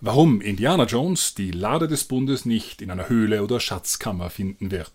Warum 0.00 0.40
Indiana 0.40 0.84
Jones 0.84 1.34
die 1.34 1.50
Lade 1.50 1.88
des 1.88 2.04
Bundes 2.04 2.44
nicht 2.44 2.82
in 2.82 2.92
einer 2.92 3.08
Höhle 3.08 3.42
oder 3.42 3.58
Schatzkammer 3.58 4.30
finden 4.30 4.70
wird. 4.70 4.92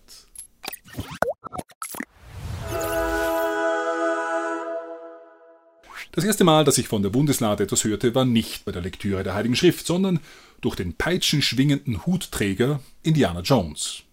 Das 6.12 6.24
erste 6.24 6.44
Mal, 6.44 6.64
dass 6.64 6.78
ich 6.78 6.88
von 6.88 7.02
der 7.02 7.10
Bundeslade 7.10 7.64
etwas 7.64 7.84
hörte, 7.84 8.14
war 8.14 8.24
nicht 8.24 8.64
bei 8.64 8.72
der 8.72 8.80
Lektüre 8.80 9.22
der 9.22 9.34
Heiligen 9.34 9.56
Schrift, 9.56 9.86
sondern 9.86 10.20
durch 10.62 10.74
den 10.74 10.94
peitschenschwingenden 10.94 12.06
Hutträger 12.06 12.80
Indiana 13.02 13.40
Jones. 13.40 14.04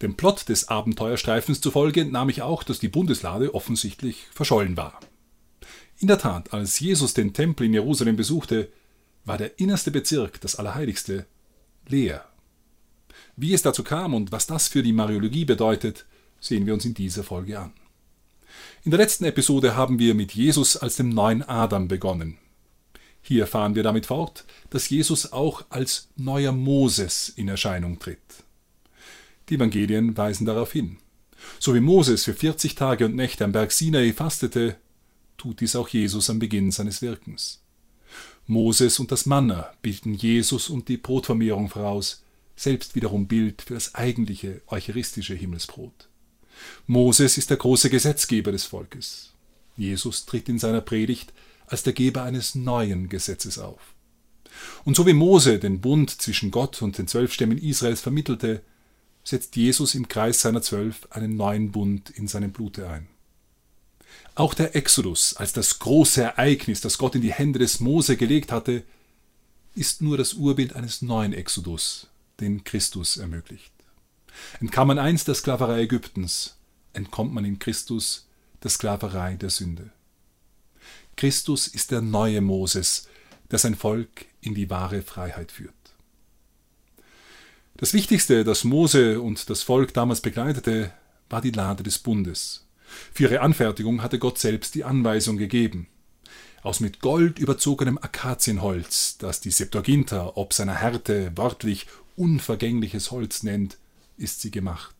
Dem 0.00 0.14
Plot 0.14 0.48
des 0.48 0.68
Abenteuerstreifens 0.68 1.60
zufolge 1.60 2.04
nahm 2.04 2.28
ich 2.28 2.42
auch, 2.42 2.62
dass 2.62 2.78
die 2.78 2.88
Bundeslade 2.88 3.52
offensichtlich 3.52 4.28
verschollen 4.32 4.76
war. 4.76 5.00
In 5.98 6.06
der 6.06 6.18
Tat, 6.18 6.52
als 6.54 6.78
Jesus 6.78 7.14
den 7.14 7.32
Tempel 7.32 7.66
in 7.66 7.74
Jerusalem 7.74 8.14
besuchte, 8.14 8.68
war 9.24 9.38
der 9.38 9.58
innerste 9.58 9.90
Bezirk, 9.90 10.40
das 10.40 10.56
Allerheiligste, 10.56 11.26
leer. 11.86 12.24
Wie 13.36 13.54
es 13.54 13.62
dazu 13.62 13.82
kam 13.82 14.14
und 14.14 14.32
was 14.32 14.46
das 14.46 14.68
für 14.68 14.82
die 14.82 14.92
Mariologie 14.92 15.44
bedeutet, 15.44 16.06
sehen 16.40 16.66
wir 16.66 16.74
uns 16.74 16.84
in 16.84 16.94
dieser 16.94 17.22
Folge 17.22 17.58
an. 17.58 17.72
In 18.82 18.90
der 18.90 18.98
letzten 18.98 19.24
Episode 19.24 19.76
haben 19.76 19.98
wir 19.98 20.14
mit 20.14 20.32
Jesus 20.32 20.76
als 20.76 20.96
dem 20.96 21.10
neuen 21.10 21.42
Adam 21.42 21.88
begonnen. 21.88 22.38
Hier 23.22 23.46
fahren 23.46 23.74
wir 23.74 23.82
damit 23.82 24.06
fort, 24.06 24.44
dass 24.70 24.88
Jesus 24.88 25.32
auch 25.32 25.64
als 25.68 26.08
neuer 26.16 26.52
Moses 26.52 27.28
in 27.28 27.48
Erscheinung 27.48 27.98
tritt. 27.98 28.18
Die 29.48 29.56
Evangelien 29.56 30.16
weisen 30.16 30.46
darauf 30.46 30.72
hin. 30.72 30.98
So 31.58 31.74
wie 31.74 31.80
Moses 31.80 32.24
für 32.24 32.34
40 32.34 32.74
Tage 32.74 33.04
und 33.04 33.16
Nächte 33.16 33.44
am 33.44 33.52
Berg 33.52 33.72
Sinai 33.72 34.12
fastete, 34.12 34.76
tut 35.36 35.60
dies 35.60 35.76
auch 35.76 35.88
Jesus 35.88 36.30
am 36.30 36.38
Beginn 36.38 36.70
seines 36.70 37.02
Wirkens. 37.02 37.62
Moses 38.50 38.98
und 38.98 39.12
das 39.12 39.26
Manna 39.26 39.72
bilden 39.80 40.12
Jesus 40.12 40.70
und 40.70 40.88
die 40.88 40.96
Brotvermehrung 40.96 41.68
voraus, 41.68 42.24
selbst 42.56 42.96
wiederum 42.96 43.28
Bild 43.28 43.62
für 43.62 43.74
das 43.74 43.94
eigentliche 43.94 44.60
eucharistische 44.66 45.34
Himmelsbrot. 45.34 46.08
Moses 46.88 47.38
ist 47.38 47.50
der 47.50 47.58
große 47.58 47.90
Gesetzgeber 47.90 48.50
des 48.50 48.64
Volkes. 48.64 49.34
Jesus 49.76 50.26
tritt 50.26 50.48
in 50.48 50.58
seiner 50.58 50.80
Predigt 50.80 51.32
als 51.68 51.84
der 51.84 51.92
Geber 51.92 52.24
eines 52.24 52.56
neuen 52.56 53.08
Gesetzes 53.08 53.60
auf. 53.60 53.94
Und 54.84 54.96
so 54.96 55.06
wie 55.06 55.12
Mose 55.12 55.60
den 55.60 55.80
Bund 55.80 56.10
zwischen 56.10 56.50
Gott 56.50 56.82
und 56.82 56.98
den 56.98 57.06
zwölf 57.06 57.32
Stämmen 57.32 57.56
Israels 57.56 58.00
vermittelte, 58.00 58.62
setzt 59.22 59.54
Jesus 59.54 59.94
im 59.94 60.08
Kreis 60.08 60.40
seiner 60.40 60.60
Zwölf 60.60 61.06
einen 61.10 61.36
neuen 61.36 61.70
Bund 61.70 62.10
in 62.10 62.26
seinem 62.26 62.50
Blute 62.50 62.88
ein. 62.88 63.06
Auch 64.34 64.54
der 64.54 64.74
Exodus 64.76 65.34
als 65.36 65.52
das 65.52 65.78
große 65.78 66.22
Ereignis, 66.22 66.80
das 66.80 66.98
Gott 66.98 67.14
in 67.14 67.20
die 67.20 67.32
Hände 67.32 67.58
des 67.58 67.80
Mose 67.80 68.16
gelegt 68.16 68.52
hatte, 68.52 68.84
ist 69.74 70.02
nur 70.02 70.16
das 70.16 70.34
Urbild 70.34 70.74
eines 70.74 71.02
neuen 71.02 71.32
Exodus, 71.32 72.08
den 72.40 72.64
Christus 72.64 73.16
ermöglicht. 73.16 73.72
Entkam 74.60 74.88
man 74.88 74.98
einst 74.98 75.28
der 75.28 75.34
Sklaverei 75.34 75.82
Ägyptens, 75.82 76.56
entkommt 76.92 77.32
man 77.32 77.44
in 77.44 77.58
Christus 77.58 78.26
der 78.62 78.70
Sklaverei 78.70 79.34
der 79.34 79.50
Sünde. 79.50 79.90
Christus 81.16 81.66
ist 81.66 81.90
der 81.90 82.00
neue 82.00 82.40
Moses, 82.40 83.08
der 83.50 83.58
sein 83.58 83.74
Volk 83.74 84.26
in 84.40 84.54
die 84.54 84.70
wahre 84.70 85.02
Freiheit 85.02 85.52
führt. 85.52 85.74
Das 87.76 87.94
Wichtigste, 87.94 88.44
das 88.44 88.64
Mose 88.64 89.20
und 89.20 89.48
das 89.50 89.62
Volk 89.62 89.94
damals 89.94 90.20
begleitete, 90.20 90.92
war 91.28 91.40
die 91.40 91.50
Lade 91.50 91.82
des 91.82 91.98
Bundes. 91.98 92.66
Für 93.12 93.24
ihre 93.24 93.40
Anfertigung 93.40 94.02
hatte 94.02 94.18
Gott 94.18 94.38
selbst 94.38 94.74
die 94.74 94.84
Anweisung 94.84 95.36
gegeben. 95.36 95.86
Aus 96.62 96.80
mit 96.80 97.00
Gold 97.00 97.38
überzogenem 97.38 97.98
Akazienholz, 97.98 99.16
das 99.18 99.40
die 99.40 99.50
Septuaginta 99.50 100.32
ob 100.34 100.52
seiner 100.52 100.74
Härte 100.74 101.32
wörtlich 101.36 101.86
unvergängliches 102.16 103.10
Holz 103.10 103.42
nennt, 103.42 103.78
ist 104.18 104.40
sie 104.42 104.50
gemacht. 104.50 104.94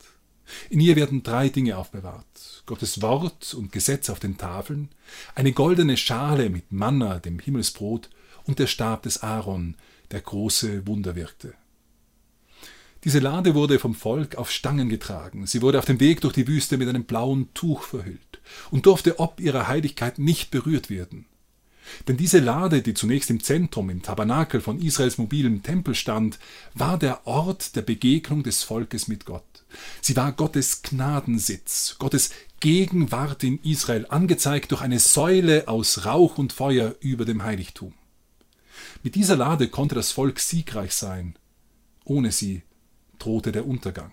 In 0.68 0.80
ihr 0.80 0.96
werden 0.96 1.22
drei 1.22 1.48
Dinge 1.48 1.76
aufbewahrt: 1.76 2.62
Gottes 2.66 3.02
Wort 3.02 3.54
und 3.54 3.72
Gesetz 3.72 4.08
auf 4.10 4.20
den 4.20 4.38
Tafeln, 4.38 4.88
eine 5.34 5.52
goldene 5.52 5.96
Schale 5.96 6.50
mit 6.50 6.72
Manna, 6.72 7.18
dem 7.18 7.38
Himmelsbrot, 7.38 8.08
und 8.44 8.58
der 8.58 8.66
Stab 8.66 9.02
des 9.02 9.22
Aaron, 9.22 9.76
der 10.10 10.20
große 10.20 10.86
Wunder 10.86 11.14
wirkte. 11.14 11.54
Diese 13.04 13.18
Lade 13.18 13.54
wurde 13.54 13.78
vom 13.78 13.94
Volk 13.94 14.36
auf 14.36 14.50
Stangen 14.50 14.90
getragen, 14.90 15.46
sie 15.46 15.62
wurde 15.62 15.78
auf 15.78 15.86
dem 15.86 16.00
Weg 16.00 16.20
durch 16.20 16.34
die 16.34 16.46
Wüste 16.46 16.76
mit 16.76 16.88
einem 16.88 17.04
blauen 17.04 17.48
Tuch 17.54 17.82
verhüllt 17.84 18.40
und 18.70 18.84
durfte 18.84 19.18
ob 19.18 19.40
ihrer 19.40 19.68
Heiligkeit 19.68 20.18
nicht 20.18 20.50
berührt 20.50 20.90
werden. 20.90 21.24
Denn 22.08 22.18
diese 22.18 22.38
Lade, 22.38 22.82
die 22.82 22.94
zunächst 22.94 23.30
im 23.30 23.42
Zentrum, 23.42 23.90
im 23.90 24.02
Tabernakel 24.02 24.60
von 24.60 24.80
Israels 24.80 25.18
mobilem 25.18 25.62
Tempel 25.62 25.94
stand, 25.94 26.38
war 26.74 26.98
der 26.98 27.26
Ort 27.26 27.74
der 27.74 27.82
Begegnung 27.82 28.42
des 28.42 28.62
Volkes 28.62 29.08
mit 29.08 29.24
Gott. 29.24 29.44
Sie 30.00 30.14
war 30.14 30.32
Gottes 30.32 30.82
Gnadensitz, 30.82 31.96
Gottes 31.98 32.30
Gegenwart 32.60 33.42
in 33.44 33.58
Israel, 33.62 34.06
angezeigt 34.08 34.72
durch 34.72 34.82
eine 34.82 34.98
Säule 34.98 35.68
aus 35.68 36.04
Rauch 36.04 36.38
und 36.38 36.52
Feuer 36.52 36.94
über 37.00 37.24
dem 37.24 37.42
Heiligtum. 37.42 37.94
Mit 39.02 39.14
dieser 39.14 39.36
Lade 39.36 39.68
konnte 39.68 39.94
das 39.94 40.12
Volk 40.12 40.38
siegreich 40.38 40.92
sein. 40.92 41.34
Ohne 42.04 42.32
sie 42.32 42.62
drohte 43.20 43.52
der 43.52 43.66
Untergang. 43.66 44.12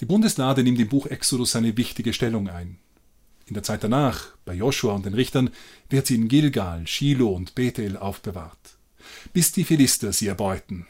Die 0.00 0.06
Bundeslade 0.06 0.62
nimmt 0.62 0.80
im 0.80 0.88
Buch 0.88 1.06
Exodus 1.06 1.56
eine 1.56 1.76
wichtige 1.76 2.12
Stellung 2.12 2.48
ein. 2.48 2.78
In 3.46 3.54
der 3.54 3.62
Zeit 3.62 3.84
danach, 3.84 4.28
bei 4.44 4.54
Joshua 4.54 4.94
und 4.94 5.06
den 5.06 5.14
Richtern, 5.14 5.50
wird 5.88 6.06
sie 6.06 6.16
in 6.16 6.28
Gilgal, 6.28 6.86
Shiloh 6.86 7.34
und 7.34 7.54
Bethel 7.54 7.96
aufbewahrt, 7.96 8.78
bis 9.32 9.52
die 9.52 9.64
Philister 9.64 10.12
sie 10.12 10.26
erbeuten. 10.26 10.86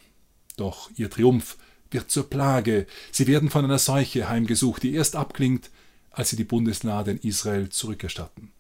Doch 0.57 0.91
ihr 0.97 1.11
Triumph 1.11 1.57
wird 1.91 2.11
zur 2.11 2.31
Plage, 2.31 2.87
sie 3.11 3.27
werden 3.27 3.51
von 3.51 3.65
einer 3.65 3.79
Seuche 3.79 4.29
heimgesucht, 4.29 4.83
die 4.83 4.95
erst 4.95 5.17
abklingt, 5.17 5.71
als 6.11 6.31
sie 6.31 6.37
die 6.37 6.45
Bundeslade 6.45 7.13
in 7.13 7.19
Israel 7.19 7.69
zurückerstatten. 7.69 8.54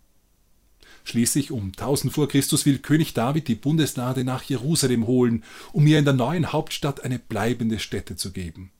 Schließlich 1.04 1.50
um 1.50 1.66
1000 1.66 2.12
vor 2.12 2.28
Christus 2.28 2.64
will 2.64 2.78
König 2.78 3.12
David 3.12 3.46
die 3.46 3.54
Bundeslade 3.54 4.24
nach 4.24 4.42
Jerusalem 4.42 5.06
holen, 5.06 5.44
um 5.72 5.86
ihr 5.86 5.98
in 5.98 6.06
der 6.06 6.14
neuen 6.14 6.52
Hauptstadt 6.52 7.04
eine 7.04 7.18
bleibende 7.18 7.78
Stätte 7.78 8.16
zu 8.16 8.32
geben. 8.32 8.70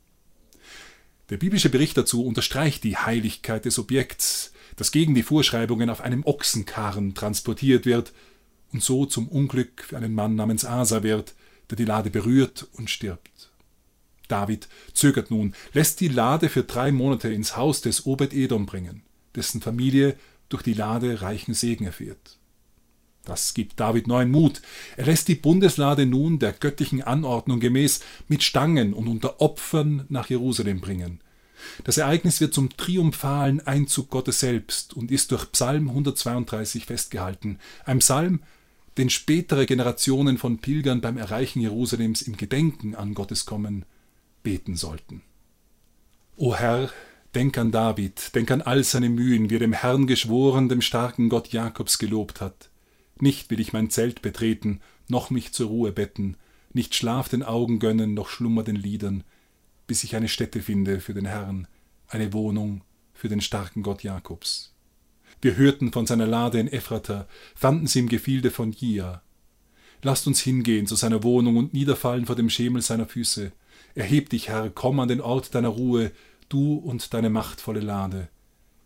Der 1.30 1.36
biblische 1.36 1.68
Bericht 1.68 1.96
dazu 1.96 2.24
unterstreicht 2.24 2.82
die 2.82 2.96
Heiligkeit 2.96 3.66
des 3.66 3.78
Objekts, 3.78 4.52
das 4.76 4.90
gegen 4.90 5.14
die 5.14 5.22
Vorschreibungen 5.22 5.90
auf 5.90 6.00
einem 6.00 6.24
Ochsenkarren 6.24 7.14
transportiert 7.14 7.86
wird 7.86 8.12
und 8.72 8.82
so 8.82 9.06
zum 9.06 9.28
Unglück 9.28 9.84
für 9.86 9.96
einen 9.96 10.14
Mann 10.14 10.34
namens 10.34 10.64
Asa 10.64 11.02
wird, 11.02 11.34
der 11.70 11.76
die 11.76 11.84
Lade 11.84 12.10
berührt 12.10 12.66
und 12.72 12.91
stirbt. 12.91 13.50
David 14.28 14.68
zögert 14.94 15.30
nun, 15.30 15.54
lässt 15.72 16.00
die 16.00 16.08
Lade 16.08 16.48
für 16.48 16.64
drei 16.64 16.91
Monate 16.91 17.32
ins 17.32 17.56
Haus 17.56 17.82
des 17.82 18.06
Obed-Edom 18.06 18.66
bringen, 18.66 19.02
dessen 19.34 19.60
Familie 19.60 20.16
durch 20.54 20.62
die 20.62 20.75
Lade 20.75 21.20
reichen 21.20 21.54
Segen 21.54 21.84
erfährt. 21.84 22.38
Das 23.25 23.54
gibt 23.54 23.81
David 23.81 24.06
neuen 24.06 24.31
Mut. 24.31 24.62
Er 24.97 25.06
lässt 25.06 25.28
die 25.28 25.34
Bundeslade 25.34 26.06
nun 26.06 26.38
der 26.38 26.53
göttlichen 26.53 27.03
Anordnung 27.03 27.60
gemäß 27.60 28.00
mit 28.28 28.42
Stangen 28.42 28.94
und 28.94 29.09
unter 29.09 29.41
Opfern 29.41 30.04
nach 30.09 30.28
Jerusalem 30.31 30.81
bringen, 30.81 31.20
das 31.84 31.98
Ereignis 31.98 32.41
wird 32.41 32.54
zum 32.54 32.76
triumphalen 32.76 33.60
Einzug 33.66 34.10
Gottes 34.10 34.41
selbst 34.41 34.94
und 34.94 35.10
ist 35.10 35.31
durch 35.31 35.50
Psalm 35.53 35.88
132 35.88 36.86
festgehalten. 36.86 37.59
Ein 37.84 37.98
Psalm, 37.98 38.41
den 38.97 39.10
spätere 39.10 39.66
Generationen 39.66 40.38
von 40.38 40.59
Pilgern 40.59 41.00
beim 41.00 41.16
Erreichen 41.16 41.60
Jerusalems 41.60 42.22
im 42.22 42.36
Gedenken 42.36 42.94
an 42.94 43.15
Gottes 43.15 43.44
Kommen 43.44 43.84
beten 44.42 44.76
sollten. 44.76 45.22
O 46.36 46.54
Herr, 46.54 46.91
denk 47.34 47.59
an 47.59 47.72
David, 47.72 48.34
denk 48.34 48.50
an 48.50 48.62
all 48.62 48.84
seine 48.84 49.09
Mühen, 49.09 49.50
wie 49.50 49.56
er 49.56 49.61
dem 49.61 49.72
Herrn 49.72 50.06
geschworen, 50.06 50.69
dem 50.69 50.81
starken 50.81 51.28
Gott 51.28 51.49
Jakobs 51.49 51.99
gelobt 51.99 52.41
hat. 52.41 52.71
Nicht 53.19 53.50
will 53.50 53.61
ich 53.61 53.72
mein 53.72 53.91
Zelt 53.91 54.22
betreten, 54.22 54.81
noch 55.09 55.31
mich 55.31 55.53
zur 55.53 55.69
Ruhe 55.69 55.93
betten, 55.93 56.37
nicht 56.72 56.95
Schlaf 56.95 57.28
den 57.28 57.42
Augen 57.42 57.78
gönnen, 57.78 58.15
noch 58.15 58.28
Schlummer 58.28 58.63
den 58.63 58.77
Liedern, 58.77 59.25
bis 59.86 60.04
ich 60.04 60.16
eine 60.16 60.28
Stätte 60.28 60.63
finde 60.63 61.01
für 61.01 61.15
den 61.15 61.27
Herrn, 61.27 61.66
eine 62.09 62.33
Wohnung 62.33 62.83
für 63.13 63.28
den 63.28 63.41
starken 63.41 63.83
Gott 63.83 64.03
Jakobs. 64.03 64.75
Wir 65.41 65.57
hörten 65.57 65.92
von 65.92 66.07
seiner 66.07 66.27
Lade 66.27 66.59
in 66.59 66.69
Ephrata, 66.69 67.28
fanden 67.54 67.87
sie 67.87 68.01
im 68.01 68.09
Gefilde 68.09 68.51
von 68.51 68.72
Jia. 68.72 69.22
Lasst 70.03 70.27
uns 70.27 70.41
hingehen 70.41 70.87
zu 70.87 70.97
seiner 70.97 71.22
Wohnung 71.22 71.57
und 71.57 71.75
niederfallen 71.75 72.27
vor 72.27 72.37
dem 72.37 72.51
Schemel 72.51 72.83
seiner 72.83 73.07
Füße. 73.07 73.53
Erheb 73.95 74.30
dich, 74.30 74.48
Herr, 74.48 74.71
komm 74.71 75.01
an 75.01 75.09
den 75.09 75.21
Ort 75.21 75.54
deiner 75.54 75.69
Ruhe, 75.69 76.10
du 76.54 76.77
und 76.77 77.12
deine 77.12 77.30
machtvolle 77.30 77.80
Lade. 77.80 78.28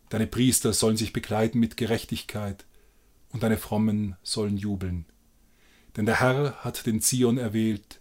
Deine 0.08 0.26
Priester 0.26 0.72
sollen 0.72 0.96
sich 0.96 1.12
bekleiden 1.12 1.60
mit 1.60 1.76
Gerechtigkeit, 1.76 2.64
und 3.30 3.42
deine 3.42 3.58
Frommen 3.58 4.16
sollen 4.22 4.56
jubeln. 4.56 5.04
Denn 5.96 6.06
der 6.06 6.20
Herr 6.20 6.64
hat 6.64 6.86
den 6.86 7.02
Zion 7.02 7.36
erwählt, 7.36 8.00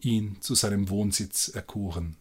ihn 0.00 0.36
zu 0.42 0.54
seinem 0.54 0.90
Wohnsitz 0.90 1.48
erkoren. 1.48 2.16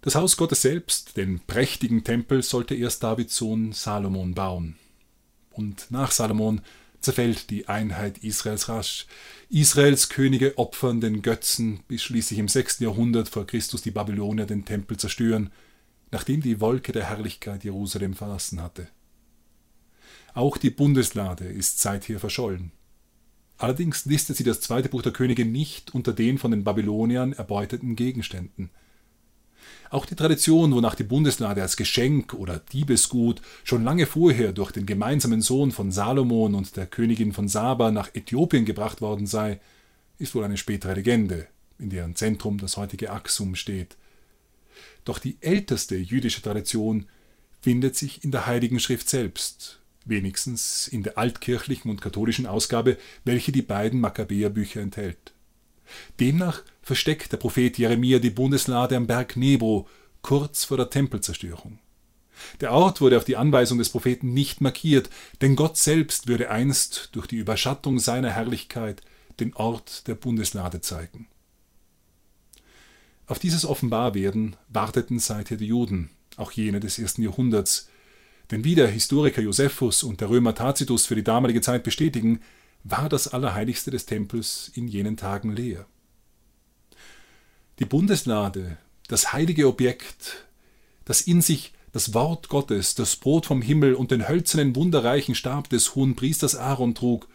Das 0.00 0.16
Haus 0.16 0.36
Gottes 0.36 0.62
selbst, 0.62 1.16
den 1.16 1.38
prächtigen 1.38 2.02
Tempel, 2.02 2.42
sollte 2.42 2.74
erst 2.74 3.04
Davids 3.04 3.36
Sohn 3.36 3.70
Salomon 3.72 4.34
bauen. 4.34 4.76
Und 5.50 5.88
nach 5.90 6.10
Salomon 6.10 6.62
zerfällt 7.00 7.50
die 7.50 7.68
Einheit 7.68 8.18
Israels 8.18 8.68
rasch. 8.68 9.06
Israels 9.48 10.08
Könige 10.08 10.58
opfern 10.58 11.00
den 11.00 11.22
Götzen, 11.22 11.80
bis 11.88 12.02
schließlich 12.02 12.38
im 12.38 12.48
6. 12.48 12.80
Jahrhundert 12.80 13.28
vor 13.28 13.46
Christus 13.46 13.82
die 13.82 13.90
Babylonier 13.90 14.46
den 14.46 14.64
Tempel 14.64 14.96
zerstören, 14.96 15.50
nachdem 16.10 16.40
die 16.40 16.60
Wolke 16.60 16.92
der 16.92 17.08
Herrlichkeit 17.08 17.64
Jerusalem 17.64 18.14
verlassen 18.14 18.62
hatte. 18.62 18.88
Auch 20.34 20.56
die 20.56 20.70
Bundeslade 20.70 21.44
ist 21.44 21.80
seither 21.80 22.20
verschollen. 22.20 22.72
Allerdings 23.58 24.04
listet 24.04 24.36
sie 24.36 24.44
das 24.44 24.60
zweite 24.60 24.88
Buch 24.88 25.02
der 25.02 25.12
Könige 25.12 25.46
nicht 25.46 25.94
unter 25.94 26.12
den 26.12 26.38
von 26.38 26.50
den 26.50 26.64
Babyloniern 26.64 27.32
erbeuteten 27.32 27.96
Gegenständen. 27.96 28.70
Auch 29.90 30.06
die 30.06 30.16
Tradition, 30.16 30.74
wonach 30.74 30.94
die 30.94 31.04
Bundeslade 31.04 31.62
als 31.62 31.76
Geschenk 31.76 32.34
oder 32.34 32.60
Diebesgut 32.72 33.40
schon 33.64 33.84
lange 33.84 34.06
vorher 34.06 34.52
durch 34.52 34.72
den 34.72 34.86
gemeinsamen 34.86 35.42
Sohn 35.42 35.70
von 35.70 35.92
Salomon 35.92 36.54
und 36.54 36.76
der 36.76 36.86
Königin 36.86 37.32
von 37.32 37.48
Saba 37.48 37.90
nach 37.90 38.14
Äthiopien 38.14 38.64
gebracht 38.64 39.00
worden 39.00 39.26
sei, 39.26 39.60
ist 40.18 40.34
wohl 40.34 40.44
eine 40.44 40.56
spätere 40.56 40.94
Legende, 40.94 41.46
in 41.78 41.90
deren 41.90 42.16
Zentrum 42.16 42.58
das 42.58 42.76
heutige 42.76 43.10
Aksum 43.10 43.54
steht. 43.54 43.96
Doch 45.04 45.18
die 45.18 45.36
älteste 45.40 45.96
jüdische 45.96 46.42
Tradition 46.42 47.06
findet 47.60 47.96
sich 47.96 48.24
in 48.24 48.32
der 48.32 48.46
Heiligen 48.46 48.80
Schrift 48.80 49.08
selbst, 49.08 49.80
wenigstens 50.04 50.88
in 50.88 51.02
der 51.02 51.16
altkirchlichen 51.18 51.90
und 51.90 52.00
katholischen 52.00 52.46
Ausgabe, 52.46 52.96
welche 53.24 53.52
die 53.52 53.62
beiden 53.62 54.00
Makkabäerbücher 54.00 54.80
enthält. 54.80 55.32
Demnach 56.20 56.62
versteckt 56.82 57.32
der 57.32 57.36
Prophet 57.36 57.78
Jeremia 57.78 58.18
die 58.18 58.30
Bundeslade 58.30 58.96
am 58.96 59.06
Berg 59.06 59.36
Nebo, 59.36 59.88
kurz 60.22 60.64
vor 60.64 60.76
der 60.76 60.90
Tempelzerstörung. 60.90 61.78
Der 62.60 62.72
Ort 62.72 63.00
wurde 63.00 63.16
auf 63.16 63.24
die 63.24 63.36
Anweisung 63.36 63.78
des 63.78 63.88
Propheten 63.88 64.34
nicht 64.34 64.60
markiert, 64.60 65.10
denn 65.40 65.56
Gott 65.56 65.76
selbst 65.76 66.26
würde 66.26 66.50
einst 66.50 67.10
durch 67.12 67.26
die 67.26 67.36
Überschattung 67.36 67.98
seiner 67.98 68.30
Herrlichkeit 68.30 69.02
den 69.40 69.54
Ort 69.54 70.06
der 70.06 70.14
Bundeslade 70.14 70.80
zeigen. 70.80 71.28
Auf 73.26 73.38
dieses 73.38 73.64
Offenbarwerden 73.64 74.56
warteten 74.68 75.18
seither 75.18 75.56
die 75.56 75.66
Juden, 75.66 76.10
auch 76.36 76.52
jene 76.52 76.80
des 76.80 76.98
ersten 76.98 77.22
Jahrhunderts, 77.22 77.88
denn 78.50 78.64
wie 78.64 78.76
der 78.76 78.86
Historiker 78.86 79.42
Josephus 79.42 80.04
und 80.04 80.20
der 80.20 80.30
Römer 80.30 80.54
Tacitus 80.54 81.06
für 81.06 81.16
die 81.16 81.24
damalige 81.24 81.60
Zeit 81.60 81.82
bestätigen, 81.82 82.40
war 82.88 83.08
das 83.08 83.28
Allerheiligste 83.28 83.90
des 83.90 84.06
Tempels 84.06 84.70
in 84.74 84.86
jenen 84.86 85.16
Tagen 85.16 85.50
leer. 85.54 85.86
Die 87.78 87.84
Bundeslade, 87.84 88.78
das 89.08 89.32
heilige 89.32 89.66
Objekt, 89.66 90.46
das 91.04 91.20
in 91.20 91.42
sich 91.42 91.72
das 91.92 92.14
Wort 92.14 92.48
Gottes, 92.48 92.94
das 92.94 93.16
Brot 93.16 93.46
vom 93.46 93.62
Himmel 93.62 93.94
und 93.94 94.10
den 94.10 94.28
hölzernen, 94.28 94.76
wunderreichen 94.76 95.34
Stab 95.34 95.68
des 95.68 95.94
hohen 95.94 96.14
Priesters 96.14 96.54
Aaron 96.54 96.94
trug, 96.94 97.28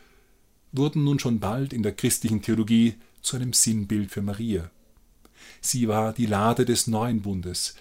wurden 0.71 1.03
nun 1.03 1.19
schon 1.19 1.39
bald 1.39 1.73
in 1.73 1.83
der 1.83 1.93
christlichen 1.93 2.41
Theologie 2.41 2.95
zu 3.21 3.35
einem 3.35 3.53
Sinnbild 3.53 4.11
für 4.11 4.21
Maria. 4.21 4.69
Sie 5.61 5.87
war 5.87 6.11
die 6.13 6.25
Lade 6.25 6.65
des 6.65 6.87
neuen 6.87 7.21
Bundes, 7.21 7.75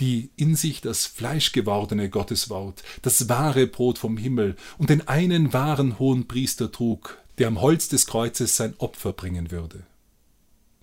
die 0.00 0.30
in 0.36 0.56
sich 0.56 0.80
das 0.80 1.06
fleischgewordene 1.06 2.08
Gotteswort, 2.08 2.82
das 3.02 3.28
wahre 3.28 3.66
Brot 3.66 3.98
vom 3.98 4.16
Himmel 4.16 4.56
und 4.78 4.90
den 4.90 5.06
einen 5.06 5.52
wahren 5.52 5.98
hohen 5.98 6.26
Priester 6.26 6.72
trug, 6.72 7.18
der 7.36 7.48
am 7.48 7.60
Holz 7.60 7.88
des 7.88 8.06
Kreuzes 8.06 8.56
sein 8.56 8.74
Opfer 8.78 9.12
bringen 9.12 9.50
würde. 9.50 9.84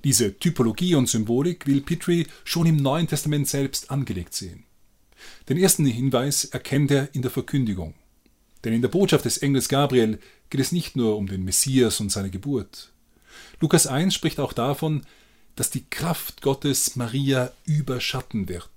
Diese 0.03 0.38
Typologie 0.38 0.94
und 0.94 1.09
Symbolik 1.09 1.65
will 1.65 1.81
Petrie 1.81 2.27
schon 2.44 2.68
im 2.68 2.77
Neuen 2.77 3.07
Testament 3.07 3.48
selbst 3.48 3.89
angelegt 3.89 4.36
sehen. 4.36 4.63
Den 5.50 5.57
ersten 5.57 5.86
Hinweis 5.86 6.45
erkennt 6.45 6.91
er 6.91 7.13
in 7.15 7.24
der 7.24 7.31
Verkündigung. 7.31 7.95
Denn 8.63 8.74
in 8.74 8.83
der 8.83 8.89
Botschaft 8.89 9.25
des 9.25 9.39
Engels 9.39 9.68
Gabriel 9.68 10.19
geht 10.51 10.62
es 10.62 10.71
nicht 10.71 10.95
nur 10.95 11.18
um 11.18 11.27
den 11.27 11.44
Messias 11.44 12.00
und 12.00 12.12
seine 12.12 12.30
Geburt. 12.30 12.91
Lukas 13.59 13.88
1 13.88 14.13
spricht 14.13 14.39
auch 14.39 14.53
davon, 14.53 15.06
dass 15.56 15.69
die 15.69 15.86
Kraft 15.90 16.42
Gottes 16.42 16.96
Maria 16.96 17.52
überschatten 17.66 18.50
wird. 18.50 18.69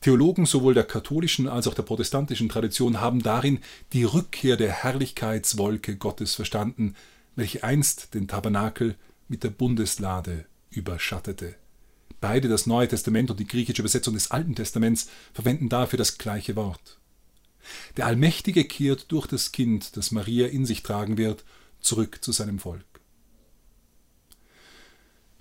Theologen 0.00 0.46
sowohl 0.46 0.74
der 0.74 0.84
katholischen 0.84 1.48
als 1.48 1.66
auch 1.66 1.74
der 1.74 1.82
protestantischen 1.82 2.48
Tradition 2.48 3.00
haben 3.00 3.22
darin 3.22 3.60
die 3.92 4.04
Rückkehr 4.04 4.56
der 4.56 4.70
Herrlichkeitswolke 4.70 5.96
Gottes 5.96 6.34
verstanden, 6.34 6.94
welche 7.34 7.64
einst 7.64 8.14
den 8.14 8.28
Tabernakel 8.28 8.96
mit 9.28 9.42
der 9.42 9.50
Bundeslade 9.50 10.44
überschattete. 10.70 11.54
Beide, 12.20 12.48
das 12.48 12.66
Neue 12.66 12.88
Testament 12.88 13.30
und 13.30 13.40
die 13.40 13.46
griechische 13.46 13.82
Übersetzung 13.82 14.14
des 14.14 14.30
Alten 14.30 14.54
Testaments, 14.54 15.08
verwenden 15.32 15.68
dafür 15.68 15.96
das 15.96 16.18
gleiche 16.18 16.56
Wort. 16.56 16.98
Der 17.96 18.06
Allmächtige 18.06 18.64
kehrt 18.64 19.06
durch 19.08 19.26
das 19.26 19.52
Kind, 19.52 19.96
das 19.96 20.12
Maria 20.12 20.46
in 20.46 20.66
sich 20.66 20.82
tragen 20.82 21.18
wird, 21.18 21.44
zurück 21.80 22.18
zu 22.22 22.32
seinem 22.32 22.58
Volk. 22.58 22.84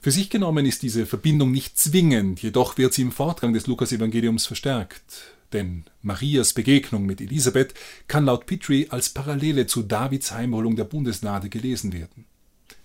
Für 0.06 0.12
sich 0.12 0.30
genommen 0.30 0.68
ist 0.68 0.84
diese 0.84 1.08
Verbindung 1.08 1.50
nicht 1.50 1.80
zwingend, 1.80 2.40
jedoch 2.44 2.78
wird 2.78 2.94
sie 2.94 3.02
im 3.02 3.12
Fortgang 3.12 3.54
des 3.54 3.66
Lukas-Evangeliums 3.66 4.46
verstärkt. 4.46 5.34
Denn 5.52 5.86
Marias 6.04 6.54
Begegnung 6.54 7.08
mit 7.08 7.22
Elisabeth 7.22 7.74
kann 8.08 8.26
laut 8.26 8.46
Petrie 8.46 8.88
als 8.92 9.10
Parallele 9.10 9.66
zu 9.66 9.82
Davids 9.82 10.32
Heimholung 10.32 10.76
der 10.76 10.84
Bundeslade 10.84 11.50
gelesen 11.50 11.92
werden. 11.92 12.26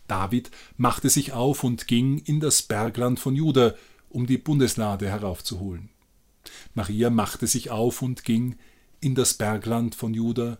David 0.06 0.50
machte 0.78 1.10
sich 1.10 1.32
auf 1.32 1.62
und 1.62 1.86
ging 1.86 2.22
in 2.24 2.40
das 2.40 2.62
Bergland 2.62 3.20
von 3.20 3.36
Juda, 3.36 3.74
um 4.08 4.26
die 4.26 4.38
Bundeslade 4.38 5.06
heraufzuholen. 5.06 5.90
Maria 6.72 7.10
machte 7.10 7.46
sich 7.46 7.70
auf 7.70 8.00
und 8.00 8.24
ging 8.24 8.56
in 9.02 9.14
das 9.14 9.34
Bergland 9.34 9.94
von 9.94 10.14
Juda, 10.14 10.56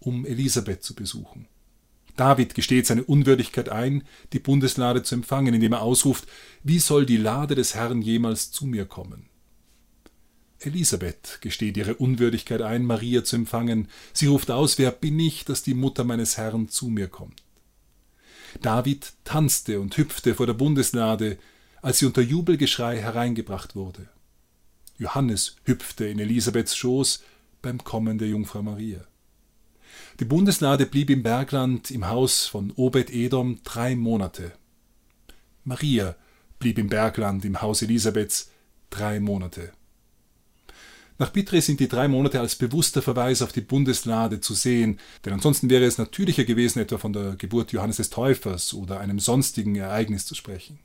um 0.00 0.26
Elisabeth 0.26 0.82
zu 0.82 0.96
besuchen. 0.96 1.46
David 2.20 2.54
gesteht 2.54 2.84
seine 2.84 3.02
Unwürdigkeit 3.02 3.70
ein, 3.70 4.04
die 4.34 4.40
Bundeslade 4.40 5.02
zu 5.02 5.14
empfangen, 5.14 5.54
indem 5.54 5.72
er 5.72 5.80
ausruft, 5.80 6.26
wie 6.62 6.78
soll 6.78 7.06
die 7.06 7.16
Lade 7.16 7.54
des 7.54 7.74
Herrn 7.74 8.02
jemals 8.02 8.50
zu 8.50 8.66
mir 8.66 8.84
kommen? 8.84 9.30
Elisabeth 10.58 11.38
gesteht 11.40 11.78
ihre 11.78 11.94
Unwürdigkeit 11.94 12.60
ein, 12.60 12.84
Maria 12.84 13.24
zu 13.24 13.36
empfangen. 13.36 13.88
Sie 14.12 14.26
ruft 14.26 14.50
aus, 14.50 14.76
wer 14.76 14.90
bin 14.90 15.18
ich, 15.18 15.46
dass 15.46 15.62
die 15.62 15.72
Mutter 15.72 16.04
meines 16.04 16.36
Herrn 16.36 16.68
zu 16.68 16.88
mir 16.88 17.08
kommt? 17.08 17.42
David 18.60 19.14
tanzte 19.24 19.80
und 19.80 19.96
hüpfte 19.96 20.34
vor 20.34 20.44
der 20.44 20.52
Bundeslade, 20.52 21.38
als 21.80 22.00
sie 22.00 22.04
unter 22.04 22.20
Jubelgeschrei 22.20 22.98
hereingebracht 22.98 23.74
wurde. 23.74 24.10
Johannes 24.98 25.56
hüpfte 25.64 26.04
in 26.04 26.18
Elisabeths 26.18 26.76
Schoß 26.76 27.22
beim 27.62 27.82
Kommen 27.82 28.18
der 28.18 28.28
Jungfrau 28.28 28.60
Maria. 28.60 29.06
Die 30.20 30.26
Bundeslade 30.26 30.84
blieb 30.84 31.08
im 31.08 31.22
Bergland 31.22 31.90
im 31.90 32.06
Haus 32.06 32.44
von 32.44 32.72
Obed-Edom 32.76 33.60
drei 33.64 33.96
Monate. 33.96 34.52
Maria 35.64 36.14
blieb 36.58 36.76
im 36.76 36.90
Bergland 36.90 37.42
im 37.46 37.62
Haus 37.62 37.80
Elisabeths 37.80 38.50
drei 38.90 39.18
Monate. 39.18 39.72
Nach 41.16 41.32
Pitre 41.32 41.62
sind 41.62 41.80
die 41.80 41.88
drei 41.88 42.06
Monate 42.06 42.38
als 42.38 42.54
bewusster 42.54 43.00
Verweis 43.00 43.40
auf 43.40 43.52
die 43.52 43.62
Bundeslade 43.62 44.40
zu 44.40 44.52
sehen, 44.52 45.00
denn 45.24 45.32
ansonsten 45.32 45.70
wäre 45.70 45.86
es 45.86 45.96
natürlicher 45.96 46.44
gewesen, 46.44 46.80
etwa 46.80 46.98
von 46.98 47.14
der 47.14 47.36
Geburt 47.36 47.72
Johannes 47.72 47.96
des 47.96 48.10
Täufers 48.10 48.74
oder 48.74 49.00
einem 49.00 49.20
sonstigen 49.20 49.76
Ereignis 49.76 50.26
zu 50.26 50.34
sprechen. 50.34 50.80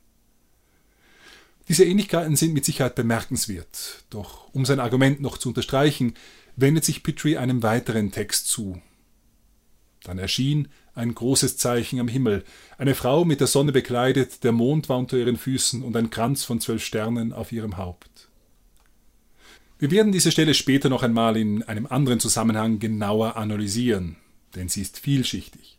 Diese 1.68 1.84
Ähnlichkeiten 1.84 2.36
sind 2.36 2.54
mit 2.54 2.64
Sicherheit 2.64 2.94
bemerkenswert, 2.94 4.04
doch 4.08 4.48
um 4.54 4.64
sein 4.64 4.80
Argument 4.80 5.20
noch 5.20 5.36
zu 5.36 5.50
unterstreichen, 5.50 6.14
wendet 6.56 6.86
sich 6.86 7.02
Petrie 7.02 7.36
einem 7.36 7.62
weiteren 7.62 8.12
Text 8.12 8.48
zu, 8.48 8.80
dann 10.08 10.18
erschien 10.18 10.68
ein 10.94 11.14
großes 11.14 11.56
Zeichen 11.58 12.00
am 12.00 12.08
Himmel, 12.08 12.44
eine 12.78 12.94
Frau 12.94 13.24
mit 13.24 13.40
der 13.40 13.46
Sonne 13.46 13.72
bekleidet, 13.72 14.44
der 14.44 14.52
Mond 14.52 14.88
war 14.88 14.98
unter 14.98 15.16
ihren 15.16 15.36
Füßen 15.36 15.82
und 15.82 15.96
ein 15.96 16.10
Kranz 16.10 16.44
von 16.44 16.60
zwölf 16.60 16.84
Sternen 16.84 17.32
auf 17.32 17.52
ihrem 17.52 17.76
Haupt. 17.76 18.28
Wir 19.78 19.90
werden 19.90 20.10
diese 20.10 20.32
Stelle 20.32 20.54
später 20.54 20.88
noch 20.88 21.02
einmal 21.02 21.36
in 21.36 21.62
einem 21.62 21.86
anderen 21.86 22.18
Zusammenhang 22.18 22.78
genauer 22.78 23.36
analysieren, 23.36 24.16
denn 24.54 24.68
sie 24.68 24.80
ist 24.80 24.98
vielschichtig. 24.98 25.76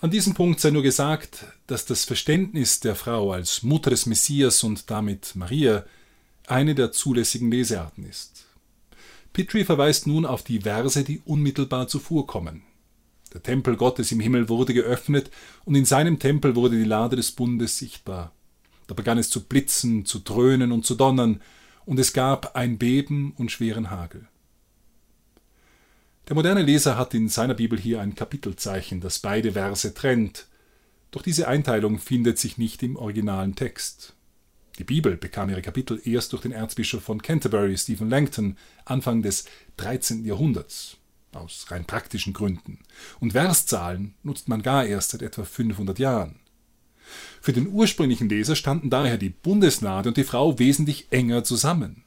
An 0.00 0.10
diesem 0.10 0.34
Punkt 0.34 0.60
sei 0.60 0.70
nur 0.70 0.82
gesagt, 0.82 1.44
dass 1.66 1.86
das 1.86 2.04
Verständnis 2.04 2.80
der 2.80 2.94
Frau 2.94 3.32
als 3.32 3.62
Mutter 3.64 3.90
des 3.90 4.06
Messias 4.06 4.62
und 4.62 4.90
damit 4.90 5.34
Maria 5.34 5.84
eine 6.46 6.74
der 6.76 6.92
zulässigen 6.92 7.50
Lesearten 7.50 8.04
ist. 8.04 8.46
Petrie 9.32 9.64
verweist 9.64 10.06
nun 10.06 10.24
auf 10.24 10.44
die 10.44 10.60
Verse, 10.60 11.02
die 11.02 11.20
unmittelbar 11.24 11.88
zuvor 11.88 12.26
kommen, 12.26 12.62
der 13.32 13.42
Tempel 13.42 13.76
Gottes 13.76 14.12
im 14.12 14.20
Himmel 14.20 14.48
wurde 14.48 14.74
geöffnet 14.74 15.30
und 15.64 15.74
in 15.74 15.84
seinem 15.84 16.18
Tempel 16.18 16.54
wurde 16.54 16.76
die 16.76 16.84
Lade 16.84 17.16
des 17.16 17.32
Bundes 17.32 17.78
sichtbar. 17.78 18.32
Da 18.86 18.94
begann 18.94 19.18
es 19.18 19.30
zu 19.30 19.44
blitzen, 19.44 20.04
zu 20.06 20.20
dröhnen 20.20 20.72
und 20.72 20.86
zu 20.86 20.94
donnern, 20.94 21.40
und 21.84 21.98
es 22.00 22.12
gab 22.12 22.56
ein 22.56 22.78
Beben 22.78 23.32
und 23.36 23.52
schweren 23.52 23.90
Hagel. 23.90 24.26
Der 26.28 26.34
moderne 26.34 26.62
Leser 26.62 26.98
hat 26.98 27.14
in 27.14 27.28
seiner 27.28 27.54
Bibel 27.54 27.78
hier 27.78 28.00
ein 28.00 28.16
Kapitelzeichen, 28.16 29.00
das 29.00 29.20
beide 29.20 29.52
Verse 29.52 29.94
trennt, 29.94 30.46
doch 31.12 31.22
diese 31.22 31.46
Einteilung 31.46 31.98
findet 31.98 32.38
sich 32.38 32.58
nicht 32.58 32.82
im 32.82 32.96
originalen 32.96 33.54
Text. 33.54 34.14
Die 34.78 34.84
Bibel 34.84 35.16
bekam 35.16 35.48
ihre 35.48 35.62
Kapitel 35.62 36.00
erst 36.04 36.32
durch 36.32 36.42
den 36.42 36.52
Erzbischof 36.52 37.02
von 37.02 37.22
Canterbury, 37.22 37.78
Stephen 37.78 38.10
Langton, 38.10 38.56
Anfang 38.84 39.22
des 39.22 39.46
13. 39.78 40.24
Jahrhunderts. 40.24 40.95
Aus 41.38 41.66
rein 41.70 41.84
praktischen 41.84 42.32
Gründen, 42.32 42.80
und 43.20 43.32
Verszahlen 43.32 44.14
nutzt 44.22 44.48
man 44.48 44.62
gar 44.62 44.84
erst 44.84 45.10
seit 45.10 45.22
etwa 45.22 45.44
500 45.44 45.98
Jahren. 45.98 46.40
Für 47.40 47.52
den 47.52 47.68
ursprünglichen 47.68 48.28
Leser 48.28 48.56
standen 48.56 48.90
daher 48.90 49.18
die 49.18 49.30
Bundeslade 49.30 50.08
und 50.08 50.16
die 50.16 50.24
Frau 50.24 50.58
wesentlich 50.58 51.06
enger 51.10 51.44
zusammen. 51.44 52.02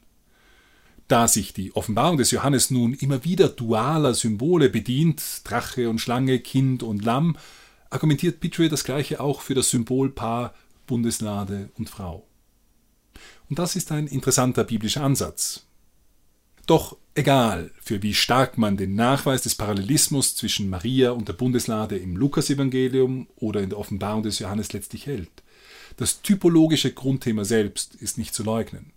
Da 1.08 1.26
sich 1.26 1.52
die 1.52 1.74
Offenbarung 1.74 2.18
des 2.18 2.30
Johannes 2.30 2.70
nun 2.70 2.94
immer 2.94 3.24
wieder 3.24 3.48
dualer 3.48 4.14
Symbole 4.14 4.68
bedient, 4.68 5.40
Drache 5.42 5.90
und 5.90 6.00
Schlange, 6.00 6.38
Kind 6.38 6.82
und 6.82 7.04
Lamm, 7.04 7.36
argumentiert 7.88 8.38
Pitre 8.38 8.68
das 8.68 8.84
gleiche 8.84 9.20
auch 9.20 9.40
für 9.40 9.54
das 9.54 9.70
Symbolpaar 9.70 10.54
Bundeslade 10.86 11.70
und 11.76 11.90
Frau. 11.90 12.26
Und 13.48 13.58
das 13.58 13.74
ist 13.74 13.90
ein 13.90 14.06
interessanter 14.06 14.62
biblischer 14.62 15.02
Ansatz. 15.02 15.66
Doch 16.66 16.96
egal, 17.14 17.70
für 17.80 18.02
wie 18.02 18.14
stark 18.14 18.58
man 18.58 18.76
den 18.76 18.94
Nachweis 18.94 19.42
des 19.42 19.54
Parallelismus 19.54 20.36
zwischen 20.36 20.70
Maria 20.70 21.10
und 21.10 21.28
der 21.28 21.34
Bundeslade 21.34 21.96
im 21.96 22.16
Lukasevangelium 22.16 23.28
oder 23.36 23.60
in 23.60 23.70
der 23.70 23.78
Offenbarung 23.78 24.22
des 24.22 24.38
Johannes 24.38 24.72
letztlich 24.72 25.06
hält, 25.06 25.30
das 25.96 26.22
typologische 26.22 26.92
Grundthema 26.92 27.44
selbst 27.44 27.94
ist 27.94 28.18
nicht 28.18 28.34
zu 28.34 28.42
leugnen. 28.42 28.92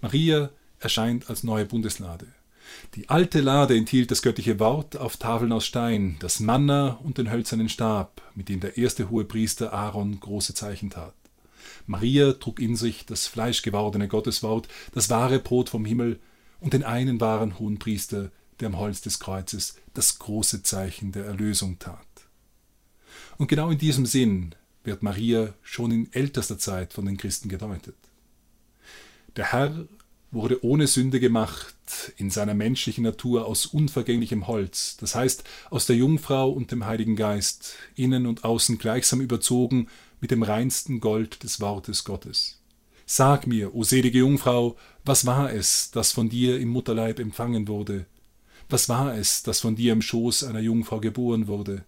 Maria 0.00 0.50
erscheint 0.80 1.30
als 1.30 1.44
neue 1.44 1.64
Bundeslade. 1.64 2.26
Die 2.94 3.08
alte 3.08 3.40
Lade 3.40 3.76
enthielt 3.76 4.10
das 4.10 4.22
göttliche 4.22 4.58
Wort 4.58 4.96
auf 4.96 5.16
Tafeln 5.16 5.52
aus 5.52 5.66
Stein, 5.66 6.16
das 6.20 6.40
Manna 6.40 6.98
und 7.02 7.18
den 7.18 7.30
hölzernen 7.30 7.68
Stab, 7.68 8.22
mit 8.34 8.48
dem 8.48 8.60
der 8.60 8.76
erste 8.76 9.10
hohe 9.10 9.24
Priester 9.24 9.72
Aaron 9.72 10.18
große 10.20 10.54
Zeichen 10.54 10.90
tat. 10.90 11.14
Maria 11.86 12.32
trug 12.32 12.60
in 12.60 12.76
sich 12.76 13.06
das 13.06 13.26
fleischgewordene 13.26 14.08
Gotteswort, 14.08 14.68
das 14.92 15.10
wahre 15.10 15.38
Brot 15.38 15.68
vom 15.68 15.84
Himmel 15.84 16.18
und 16.64 16.72
den 16.72 16.82
einen 16.82 17.20
wahren 17.20 17.58
Hohenpriester, 17.58 18.30
der 18.58 18.68
am 18.68 18.78
Holz 18.78 19.02
des 19.02 19.20
Kreuzes 19.20 19.76
das 19.92 20.18
große 20.18 20.62
Zeichen 20.62 21.12
der 21.12 21.26
Erlösung 21.26 21.78
tat. 21.78 21.98
Und 23.36 23.48
genau 23.48 23.68
in 23.68 23.76
diesem 23.76 24.06
Sinn 24.06 24.54
wird 24.82 25.02
Maria 25.02 25.52
schon 25.60 25.90
in 25.90 26.12
ältester 26.14 26.58
Zeit 26.58 26.94
von 26.94 27.04
den 27.04 27.18
Christen 27.18 27.50
gedeutet. 27.50 27.96
Der 29.36 29.52
Herr 29.52 29.86
wurde 30.30 30.64
ohne 30.64 30.86
Sünde 30.86 31.20
gemacht, 31.20 31.74
in 32.16 32.30
seiner 32.30 32.54
menschlichen 32.54 33.04
Natur 33.04 33.44
aus 33.44 33.66
unvergänglichem 33.66 34.46
Holz, 34.46 34.96
das 34.96 35.14
heißt 35.14 35.44
aus 35.68 35.84
der 35.84 35.96
Jungfrau 35.96 36.50
und 36.50 36.72
dem 36.72 36.86
Heiligen 36.86 37.14
Geist, 37.14 37.74
innen 37.94 38.26
und 38.26 38.42
außen 38.42 38.78
gleichsam 38.78 39.20
überzogen 39.20 39.88
mit 40.22 40.30
dem 40.30 40.42
reinsten 40.42 41.00
Gold 41.00 41.42
des 41.42 41.60
Wortes 41.60 42.04
Gottes. 42.04 42.63
Sag 43.06 43.46
mir, 43.46 43.74
o 43.74 43.84
selige 43.84 44.18
Jungfrau, 44.18 44.76
was 45.04 45.26
war 45.26 45.52
es, 45.52 45.90
das 45.90 46.12
von 46.12 46.28
dir 46.28 46.58
im 46.58 46.68
Mutterleib 46.70 47.18
empfangen 47.18 47.68
wurde? 47.68 48.06
Was 48.70 48.88
war 48.88 49.14
es, 49.14 49.42
das 49.42 49.60
von 49.60 49.76
dir 49.76 49.92
im 49.92 50.00
Schoß 50.00 50.44
einer 50.44 50.60
Jungfrau 50.60 51.00
geboren 51.00 51.46
wurde? 51.46 51.84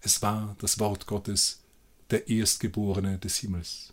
Es 0.00 0.22
war 0.22 0.56
das 0.58 0.80
Wort 0.80 1.06
Gottes, 1.06 1.62
der 2.10 2.28
Erstgeborene 2.28 3.18
des 3.18 3.36
Himmels. 3.36 3.92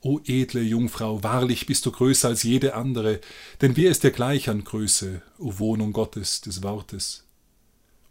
O 0.00 0.20
edle 0.24 0.62
Jungfrau, 0.62 1.22
wahrlich 1.22 1.66
bist 1.66 1.86
du 1.86 1.90
größer 1.90 2.28
als 2.28 2.42
jede 2.42 2.74
andere, 2.74 3.20
denn 3.62 3.76
wer 3.76 3.90
ist 3.90 4.04
dir 4.04 4.10
gleich 4.10 4.48
an 4.48 4.62
Größe, 4.62 5.22
o 5.38 5.58
Wohnung 5.58 5.92
Gottes 5.92 6.40
des 6.40 6.62
Wortes? 6.62 7.24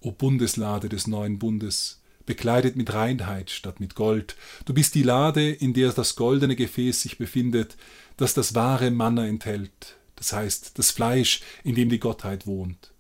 O 0.02 0.12
Bundeslade 0.12 0.90
des 0.90 1.08
neuen 1.08 1.40
Bundes, 1.40 2.02
bekleidet 2.25 2.75
mit 2.75 2.94
Reinheit 2.94 3.50
statt 3.50 3.80
mit 3.80 3.96
Gold, 3.96 4.36
du 4.65 4.74
bist 4.74 4.96
die 4.96 5.03
Lade, 5.03 5.51
in 5.51 5.74
der 5.74 5.92
das 5.92 6.15
goldene 6.15 6.56
Gefäß 6.56 7.01
sich 7.01 7.18
befindet, 7.18 7.77
das 8.18 8.34
das 8.34 8.56
wahre 8.56 8.92
Manna 8.92 9.27
enthält, 9.27 9.98
das 10.15 10.34
heißt 10.34 10.77
das 10.77 10.92
Fleisch, 10.92 11.42
in 11.63 11.75
dem 11.75 11.89
die 11.89 12.00
Gottheit 12.00 12.48
wohnt. 12.48 12.92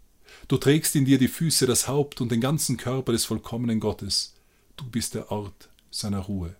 Du 0.47 0.57
trägst 0.57 0.95
in 0.95 1.05
dir 1.05 1.17
die 1.17 1.27
Füße, 1.27 1.65
das 1.65 1.87
Haupt 1.87 2.19
und 2.21 2.31
den 2.31 2.41
ganzen 2.41 2.77
Körper 2.77 3.11
des 3.11 3.25
vollkommenen 3.25 3.79
Gottes, 3.79 4.35
du 4.75 4.85
bist 4.85 5.15
der 5.15 5.31
Ort 5.31 5.69
seiner 5.89 6.19
Ruhe. 6.19 6.55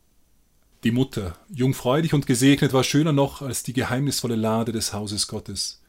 Die 0.84 0.92
Mutter, 0.92 1.38
jungfräulich 1.50 2.14
und 2.14 2.28
gesegnet, 2.28 2.74
war 2.74 2.84
schöner 2.84 3.14
noch 3.14 3.42
als 3.42 3.64
die 3.64 3.74
geheimnisvolle 3.74 4.36
Lade 4.36 4.74
des 4.74 4.94
Hauses 4.94 5.28
Gottes. 5.28 5.82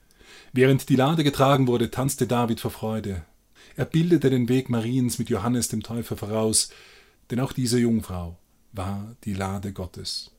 Während 0.52 0.88
die 0.88 0.96
Lade 0.96 1.24
getragen 1.24 1.66
wurde, 1.66 1.90
tanzte 1.90 2.28
David 2.28 2.60
vor 2.60 2.70
Freude. 2.70 3.24
Er 3.76 3.84
bildete 3.84 4.30
den 4.30 4.48
Weg 4.48 4.70
Mariens 4.70 5.18
mit 5.18 5.30
Johannes 5.30 5.68
dem 5.68 5.82
Täufer 5.82 6.16
voraus, 6.16 6.70
denn 7.30 7.40
auch 7.40 7.52
diese 7.52 7.78
Jungfrau 7.78 8.38
war 8.72 9.16
die 9.24 9.34
Lade 9.34 9.72
Gottes. 9.72 10.30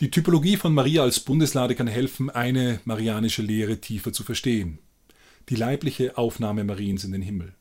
Die 0.00 0.10
Typologie 0.10 0.56
von 0.56 0.74
Maria 0.74 1.02
als 1.02 1.20
Bundeslade 1.20 1.76
kann 1.76 1.86
helfen, 1.86 2.30
eine 2.30 2.80
marianische 2.84 3.42
Lehre 3.42 3.78
tiefer 3.78 4.12
zu 4.12 4.24
verstehen. 4.24 4.78
Die 5.48 5.54
leibliche 5.54 6.18
Aufnahme 6.18 6.64
Mariens 6.64 7.04
in 7.04 7.12
den 7.12 7.22
Himmel. 7.22 7.54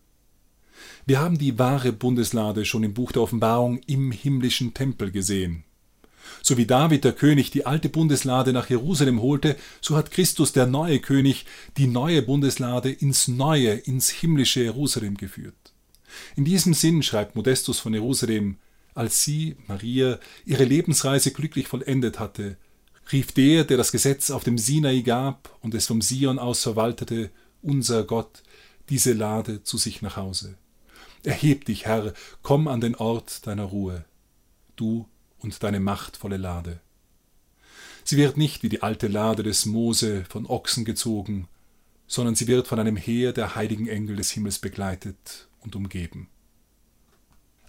Wir 1.05 1.19
haben 1.19 1.37
die 1.37 1.59
wahre 1.59 1.93
Bundeslade 1.93 2.65
schon 2.65 2.83
im 2.83 2.93
Buch 2.93 3.11
der 3.11 3.21
Offenbarung 3.21 3.81
im 3.85 4.11
himmlischen 4.11 4.73
Tempel 4.73 5.11
gesehen. 5.11 5.63
So 6.41 6.57
wie 6.57 6.65
David 6.65 7.03
der 7.03 7.13
König 7.13 7.51
die 7.51 7.65
alte 7.65 7.89
Bundeslade 7.89 8.53
nach 8.53 8.69
Jerusalem 8.69 9.21
holte, 9.21 9.55
so 9.79 9.95
hat 9.95 10.11
Christus 10.11 10.53
der 10.53 10.65
neue 10.65 10.99
König 10.99 11.45
die 11.77 11.87
neue 11.87 12.21
Bundeslade 12.21 12.91
ins 12.91 13.27
neue, 13.27 13.71
ins 13.73 14.09
himmlische 14.09 14.61
Jerusalem 14.61 15.17
geführt. 15.17 15.55
In 16.35 16.45
diesem 16.45 16.73
Sinn 16.73 17.03
schreibt 17.03 17.35
Modestus 17.35 17.79
von 17.79 17.93
Jerusalem, 17.93 18.57
als 18.93 19.23
sie, 19.23 19.55
Maria, 19.67 20.19
ihre 20.45 20.65
Lebensreise 20.65 21.31
glücklich 21.31 21.67
vollendet 21.67 22.19
hatte, 22.19 22.57
rief 23.11 23.31
der, 23.31 23.63
der 23.63 23.77
das 23.77 23.91
Gesetz 23.91 24.31
auf 24.31 24.43
dem 24.43 24.57
Sinai 24.57 25.01
gab 25.01 25.57
und 25.61 25.73
es 25.73 25.85
vom 25.85 26.01
Sion 26.01 26.39
aus 26.39 26.63
verwaltete, 26.63 27.31
unser 27.61 28.03
Gott, 28.03 28.43
diese 28.89 29.13
Lade 29.13 29.63
zu 29.63 29.77
sich 29.77 30.01
nach 30.01 30.17
Hause. 30.17 30.57
Erheb 31.23 31.65
dich, 31.65 31.85
Herr, 31.85 32.13
komm 32.41 32.67
an 32.67 32.81
den 32.81 32.95
Ort 32.95 33.45
deiner 33.45 33.65
Ruhe. 33.65 34.05
Du 34.75 35.07
und 35.41 35.61
deine 35.63 35.79
machtvolle 35.79 36.37
Lade. 36.37 36.79
Sie 38.03 38.17
wird 38.17 38.37
nicht 38.37 38.63
wie 38.63 38.69
die 38.69 38.81
alte 38.81 39.07
Lade 39.07 39.43
des 39.43 39.65
Mose 39.65 40.25
von 40.29 40.45
Ochsen 40.45 40.85
gezogen, 40.85 41.47
sondern 42.07 42.35
sie 42.35 42.47
wird 42.47 42.67
von 42.67 42.79
einem 42.79 42.97
Heer 42.97 43.31
der 43.31 43.55
heiligen 43.55 43.87
Engel 43.87 44.15
des 44.15 44.31
Himmels 44.31 44.59
begleitet 44.59 45.47
und 45.61 45.75
umgeben. 45.75 46.27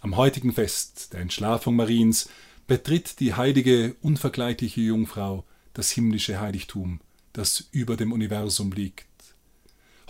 Am 0.01 0.17
heutigen 0.17 0.53
Fest 0.53 1.13
der 1.13 1.21
Entschlafung 1.21 1.77
Mariens 1.77 2.29
betritt 2.67 3.21
die 3.21 3.35
heilige, 3.35 3.95
unvergleichliche 4.01 4.81
Jungfrau 4.81 5.45
das 5.75 5.91
himmlische 5.91 6.41
Heiligtum, 6.41 7.01
das 7.33 7.69
über 7.71 7.97
dem 7.97 8.13
Universum 8.13 8.73
liegt. 8.73 9.07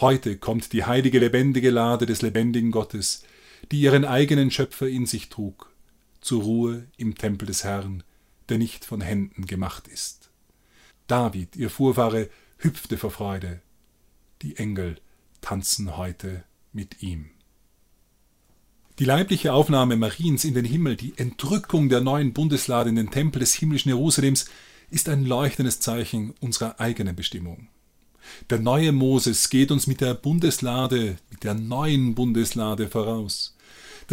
Heute 0.00 0.36
kommt 0.36 0.72
die 0.72 0.84
heilige, 0.84 1.18
lebendige 1.18 1.70
Lade 1.70 2.06
des 2.06 2.22
lebendigen 2.22 2.70
Gottes, 2.70 3.24
die 3.70 3.80
ihren 3.80 4.04
eigenen 4.04 4.50
Schöpfer 4.50 4.88
in 4.88 5.06
sich 5.06 5.28
trug, 5.28 5.71
zur 6.22 6.42
Ruhe 6.42 6.86
im 6.96 7.16
Tempel 7.16 7.46
des 7.46 7.64
Herrn, 7.64 8.02
der 8.48 8.58
nicht 8.58 8.84
von 8.84 9.00
Händen 9.00 9.46
gemacht 9.46 9.88
ist. 9.88 10.30
David, 11.06 11.56
ihr 11.56 11.68
Vorfahre, 11.68 12.30
hüpfte 12.58 12.96
vor 12.96 13.10
Freude. 13.10 13.60
Die 14.40 14.56
Engel 14.56 14.96
tanzen 15.40 15.96
heute 15.96 16.44
mit 16.72 17.02
ihm. 17.02 17.30
Die 18.98 19.04
leibliche 19.04 19.52
Aufnahme 19.52 19.96
Mariens 19.96 20.44
in 20.44 20.54
den 20.54 20.64
Himmel, 20.64 20.96
die 20.96 21.14
Entrückung 21.16 21.88
der 21.88 22.00
neuen 22.00 22.32
Bundeslade 22.32 22.90
in 22.90 22.96
den 22.96 23.10
Tempel 23.10 23.40
des 23.40 23.54
himmlischen 23.54 23.88
Jerusalems, 23.88 24.46
ist 24.90 25.08
ein 25.08 25.24
leuchtendes 25.24 25.80
Zeichen 25.80 26.34
unserer 26.40 26.78
eigenen 26.78 27.16
Bestimmung. 27.16 27.68
Der 28.50 28.58
neue 28.58 28.92
Moses 28.92 29.48
geht 29.50 29.70
uns 29.70 29.86
mit 29.86 30.00
der 30.00 30.14
Bundeslade, 30.14 31.16
mit 31.30 31.44
der 31.44 31.54
neuen 31.54 32.14
Bundeslade 32.14 32.88
voraus. 32.88 33.56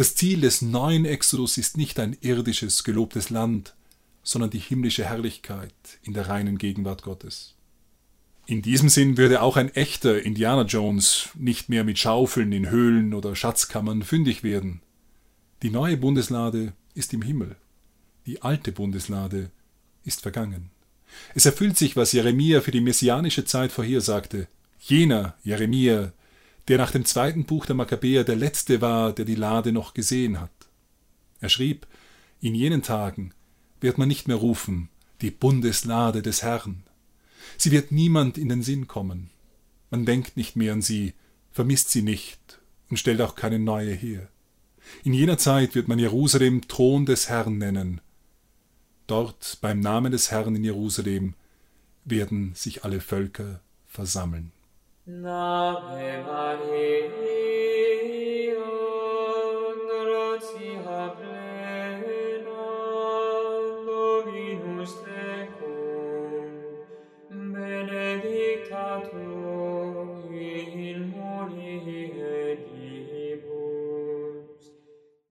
Das 0.00 0.14
Ziel 0.14 0.40
des 0.40 0.62
neuen 0.62 1.04
Exodus 1.04 1.58
ist 1.58 1.76
nicht 1.76 2.00
ein 2.00 2.16
irdisches, 2.22 2.84
gelobtes 2.84 3.28
Land, 3.28 3.74
sondern 4.22 4.48
die 4.48 4.58
himmlische 4.58 5.04
Herrlichkeit 5.04 5.74
in 6.02 6.14
der 6.14 6.26
reinen 6.26 6.56
Gegenwart 6.56 7.02
Gottes. 7.02 7.54
In 8.46 8.62
diesem 8.62 8.88
Sinn 8.88 9.18
würde 9.18 9.42
auch 9.42 9.58
ein 9.58 9.68
echter 9.74 10.22
Indiana 10.22 10.62
Jones 10.62 11.28
nicht 11.34 11.68
mehr 11.68 11.84
mit 11.84 11.98
Schaufeln 11.98 12.50
in 12.52 12.70
Höhlen 12.70 13.12
oder 13.12 13.36
Schatzkammern 13.36 14.02
fündig 14.02 14.42
werden. 14.42 14.80
Die 15.62 15.68
neue 15.68 15.98
Bundeslade 15.98 16.72
ist 16.94 17.12
im 17.12 17.20
Himmel. 17.20 17.56
Die 18.24 18.40
alte 18.40 18.72
Bundeslade 18.72 19.50
ist 20.02 20.22
vergangen. 20.22 20.70
Es 21.34 21.44
erfüllt 21.44 21.76
sich, 21.76 21.94
was 21.94 22.12
Jeremia 22.12 22.62
für 22.62 22.70
die 22.70 22.80
messianische 22.80 23.44
Zeit 23.44 23.70
vorhersagte. 23.70 24.48
Jener 24.78 25.36
Jeremia, 25.44 26.14
der 26.68 26.78
nach 26.78 26.90
dem 26.90 27.04
zweiten 27.04 27.44
Buch 27.44 27.66
der 27.66 27.74
Makkabäer 27.74 28.24
der 28.24 28.36
letzte 28.36 28.80
war, 28.80 29.12
der 29.12 29.24
die 29.24 29.34
Lade 29.34 29.72
noch 29.72 29.94
gesehen 29.94 30.40
hat. 30.40 30.50
Er 31.40 31.48
schrieb, 31.48 31.86
in 32.40 32.54
jenen 32.54 32.82
Tagen 32.82 33.32
wird 33.80 33.98
man 33.98 34.08
nicht 34.08 34.28
mehr 34.28 34.36
rufen, 34.36 34.88
die 35.20 35.30
Bundeslade 35.30 36.22
des 36.22 36.42
Herrn. 36.42 36.82
Sie 37.56 37.70
wird 37.70 37.92
niemand 37.92 38.38
in 38.38 38.48
den 38.48 38.62
Sinn 38.62 38.86
kommen. 38.86 39.30
Man 39.90 40.06
denkt 40.06 40.36
nicht 40.36 40.56
mehr 40.56 40.72
an 40.72 40.82
sie, 40.82 41.14
vermisst 41.50 41.90
sie 41.90 42.02
nicht 42.02 42.60
und 42.88 42.98
stellt 42.98 43.20
auch 43.20 43.34
keine 43.34 43.58
neue 43.58 43.92
her. 43.92 44.28
In 45.04 45.14
jener 45.14 45.38
Zeit 45.38 45.74
wird 45.74 45.88
man 45.88 45.98
Jerusalem 45.98 46.66
Thron 46.68 47.06
des 47.06 47.28
Herrn 47.28 47.58
nennen. 47.58 48.00
Dort 49.06 49.58
beim 49.60 49.80
Namen 49.80 50.12
des 50.12 50.30
Herrn 50.30 50.54
in 50.56 50.64
Jerusalem 50.64 51.34
werden 52.04 52.54
sich 52.54 52.84
alle 52.84 53.00
Völker 53.00 53.60
versammeln. 53.86 54.52
Nave 55.10 56.22
Maria, 56.24 57.02
gratia 59.90 61.00
plena, 61.18 62.66
Dominus 63.84 64.94
tecum, 65.02 66.46
benedicta 67.52 69.02
tu 69.10 69.39